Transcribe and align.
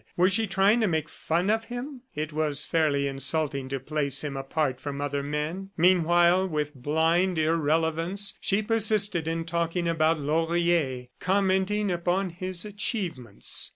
Was 0.17 0.33
she 0.33 0.47
trying 0.47 0.79
to 0.79 0.87
make 0.87 1.07
fun 1.07 1.51
of 1.51 1.65
him?... 1.65 2.01
It 2.15 2.33
was 2.33 2.65
fairly 2.65 3.07
insulting 3.07 3.69
to 3.69 3.79
place 3.79 4.23
him 4.23 4.35
apart 4.35 4.79
from 4.81 4.99
other 4.99 5.21
men. 5.21 5.69
Meanwhile, 5.77 6.47
with 6.47 6.73
blind 6.73 7.37
irrelevance, 7.37 8.35
she 8.41 8.63
persisted 8.63 9.27
in 9.27 9.45
talking 9.45 9.87
about 9.87 10.19
Laurier, 10.19 11.05
commenting 11.19 11.91
upon 11.91 12.31
his 12.31 12.65
achievements. 12.65 13.69